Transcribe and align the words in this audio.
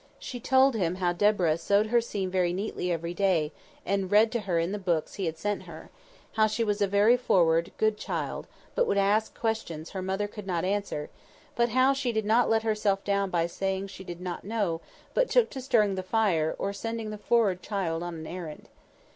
She 0.17 0.39
told 0.39 0.73
him 0.73 0.95
how 0.95 1.13
Deborah 1.13 1.59
sewed 1.59 1.85
her 1.91 2.01
seam 2.01 2.31
very 2.31 2.53
neatly 2.53 2.91
every 2.91 3.13
day, 3.13 3.51
and 3.85 4.11
read 4.11 4.31
to 4.31 4.39
her 4.39 4.57
in 4.57 4.71
the 4.71 4.79
books 4.79 5.13
he 5.13 5.27
had 5.27 5.37
set 5.37 5.61
her; 5.65 5.91
how 6.33 6.47
she 6.47 6.63
was 6.63 6.81
a 6.81 6.87
very 6.87 7.15
"forrard," 7.15 7.71
good 7.77 7.99
child, 7.99 8.47
but 8.73 8.87
would 8.87 8.97
ask 8.97 9.39
questions 9.39 9.91
her 9.91 10.01
mother 10.01 10.27
could 10.27 10.47
not 10.47 10.65
answer, 10.65 11.11
but 11.55 11.69
how 11.69 11.93
she 11.93 12.11
did 12.11 12.25
not 12.25 12.49
let 12.49 12.63
herself 12.63 13.03
down 13.03 13.29
by 13.29 13.45
saying 13.45 13.85
she 13.89 14.03
did 14.03 14.21
not 14.21 14.43
know, 14.43 14.81
but 15.13 15.29
took 15.29 15.51
to 15.51 15.61
stirring 15.61 15.93
the 15.93 16.01
fire, 16.01 16.55
or 16.57 16.73
sending 16.73 17.11
the 17.11 17.19
"forrard" 17.19 17.61
child 17.61 18.01
on 18.01 18.15
an 18.15 18.25
errand. 18.25 18.69